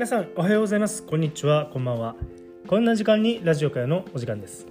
[0.00, 1.02] 皆さんおはようございます。
[1.02, 1.66] こんにちは。
[1.66, 2.16] こんばんは。
[2.66, 4.66] こんな時間にラジオ会のお時間です。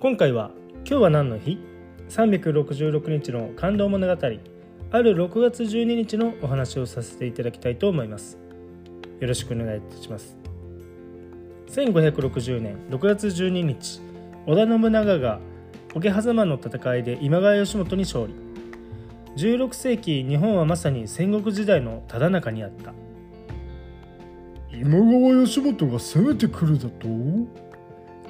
[0.00, 1.60] 今回は今日は何の日
[2.08, 4.12] ？366日の感動物語。
[4.12, 8.36] ある6月12日のお話をさせていただきたいと思います。
[9.20, 10.36] よろしくお願いいたします。
[11.68, 14.00] 1560年6月12日
[14.44, 15.38] 織田信長が
[15.94, 18.34] 桶狭間の戦いで今川義元に勝利。
[19.36, 22.92] 16世紀日本はまさに戦国時代のただ中にあった。
[24.76, 27.08] 今川義元が攻めてくるだと？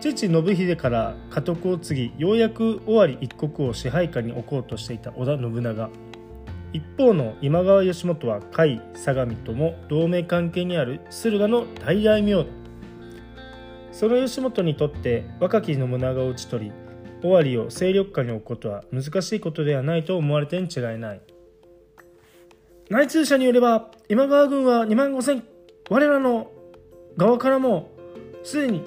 [0.00, 5.90] 父信秀から家督を継ぎようやく尾張一国を支配下に置こうとしていた織田信長。
[6.72, 12.44] 一方の今川義元は甲斐相模とも同盟関係にある駿河の大大名。
[13.92, 16.72] その義元にとって若き信長を討ち取り
[17.22, 21.20] 尾張を勢力下に置くことは難しいことではないと思われてに違いない。
[22.90, 25.42] 内通者によれば今川軍は2万5千
[25.90, 26.50] 我らの
[27.16, 27.90] 側からも
[28.42, 28.82] すでに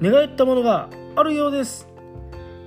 [0.00, 1.86] 寝返ったものがあるようです。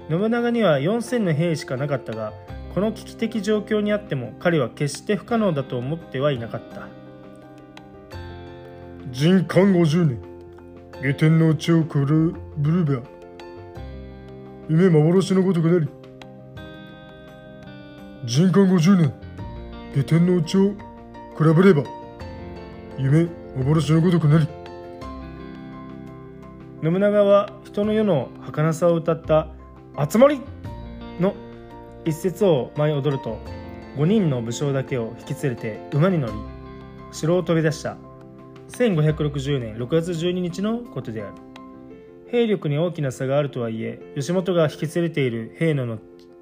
[0.08, 2.32] 信長には4000の兵しかなかったが
[2.76, 6.88] この危機的状況にあっても彼は決して不可能だと思ってはいなかった。
[9.12, 10.20] 人間50年
[11.02, 13.02] 下天の地をくるブルベア。
[14.70, 15.88] 夢幻のごとくなり
[18.26, 19.14] 人間50年
[19.96, 20.72] 下天の地を
[21.38, 21.84] 比べれば
[22.98, 24.48] 夢幻のごとくなり。
[26.84, 29.48] 信長は人の世の儚さを歌った
[30.10, 30.42] 「集まり!」
[31.22, 31.34] の
[32.04, 33.40] 一節を舞い踊ると
[33.96, 36.34] 5人の武将だけを引き連れて馬に乗り
[37.12, 37.98] 城を飛び出した。
[38.68, 41.34] 1560年6月12日のことである。
[42.28, 46.00] 兵力に大きな差があるとはいえ義元が引き連れている兵の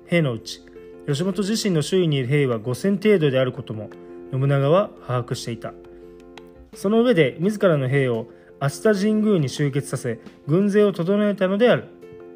[0.07, 0.61] 兵のうち
[1.05, 3.89] 義元自身の周囲にいる兵は5,000程度であることも
[4.31, 5.73] 信長は把握していた。
[6.75, 8.27] その上で自らの兵を
[8.59, 11.85] 熱田神宮に集結させ軍勢を整えたのである。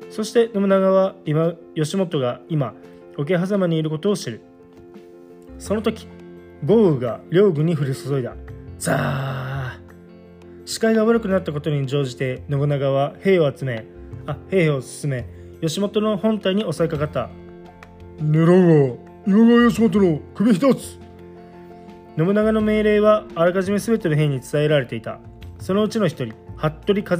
[0.09, 2.73] そして信長は今義元が今
[3.17, 4.41] 桶狭間にいることを知る。
[5.57, 6.07] その時
[6.65, 8.35] 豪雨が両軍に降り注いだ。
[8.77, 10.67] ザー。
[10.67, 13.85] 視界が悪くなったことに乗じて信長は兵を集め
[14.25, 15.25] あ兵を進め
[15.61, 17.29] 義元の本体に襲いかかった。
[18.19, 20.99] 狙うは今川義元の首一つ。
[22.17, 25.19] 信長の命令はあらかじめ全ての兵に伝えられていた。
[25.59, 27.17] そのうちの一人服部和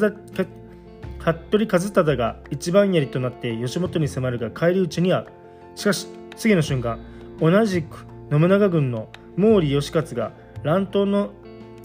[1.20, 5.28] 服部和忠が一番槍となって義元に迫るが返り討ちに遭う。
[5.76, 7.00] しかし次の瞬間
[7.40, 10.32] 同じく信長軍の毛利義勝が
[10.64, 11.32] 乱闘の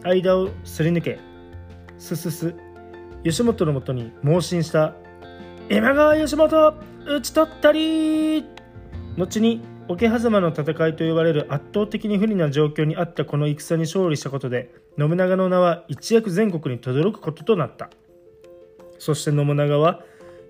[0.04, 1.18] 間をすり抜け
[1.98, 2.54] すすす
[3.24, 4.94] 義元のもとに猛進した
[5.70, 6.74] 今川義元
[7.06, 8.44] 討ち取ったり
[9.16, 9.60] 後に
[9.92, 17.90] 桶狭間の戦いと呼ばれる圧倒的に不利な状況にあったこの戦に勝利したことで信長の名は一躍全国に轟くこととなった。
[18.98, 20.00] そして信長は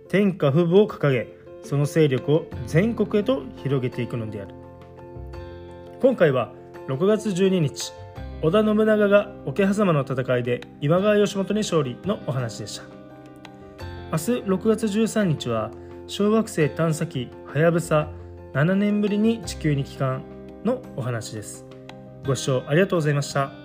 [0.08, 1.26] 天下不武を掲げ
[1.64, 4.54] その勢力を全国へと広げていくのである。
[6.00, 6.52] 今回は
[6.86, 7.92] 6月12日
[8.42, 12.84] 織田信長が桶狭間の戦いで今川義元に勝利のお話でした。
[14.12, 15.72] 明日6月13日は
[16.06, 18.08] 小惑星探査機はやぶさ
[18.54, 20.22] 7年ぶりに地球に帰還
[20.64, 21.64] のお話です。
[22.26, 23.62] ご視聴ありがとうございました。